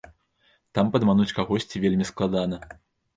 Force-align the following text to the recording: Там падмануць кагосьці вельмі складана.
Там 0.77 0.87
падмануць 0.95 1.27
кагосьці 1.39 1.81
вельмі 1.83 2.05
складана. 2.11 2.59